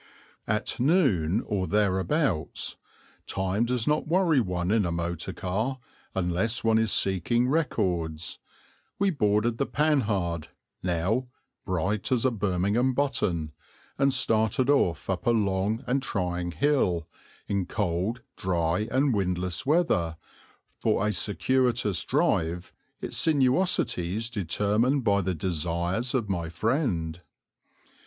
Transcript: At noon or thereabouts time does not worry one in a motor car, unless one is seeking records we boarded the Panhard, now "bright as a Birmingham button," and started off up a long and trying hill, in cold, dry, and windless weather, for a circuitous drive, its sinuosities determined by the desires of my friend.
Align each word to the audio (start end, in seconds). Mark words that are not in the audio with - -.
At 0.47 0.79
noon 0.79 1.43
or 1.45 1.67
thereabouts 1.67 2.75
time 3.27 3.65
does 3.65 3.85
not 3.85 4.07
worry 4.07 4.39
one 4.39 4.71
in 4.71 4.83
a 4.83 4.91
motor 4.91 5.31
car, 5.31 5.77
unless 6.15 6.63
one 6.63 6.79
is 6.79 6.91
seeking 6.91 7.47
records 7.47 8.39
we 8.97 9.11
boarded 9.11 9.59
the 9.59 9.67
Panhard, 9.67 10.47
now 10.81 11.27
"bright 11.65 12.11
as 12.11 12.25
a 12.25 12.31
Birmingham 12.31 12.95
button," 12.95 13.51
and 13.99 14.11
started 14.11 14.71
off 14.71 15.07
up 15.07 15.27
a 15.27 15.29
long 15.29 15.83
and 15.85 16.01
trying 16.01 16.49
hill, 16.49 17.07
in 17.47 17.67
cold, 17.67 18.23
dry, 18.35 18.87
and 18.89 19.13
windless 19.13 19.67
weather, 19.67 20.17
for 20.79 21.05
a 21.07 21.11
circuitous 21.13 22.03
drive, 22.05 22.73
its 23.01 23.17
sinuosities 23.17 24.31
determined 24.31 25.03
by 25.03 25.21
the 25.21 25.35
desires 25.35 26.15
of 26.15 26.27
my 26.27 26.49
friend. 26.49 27.21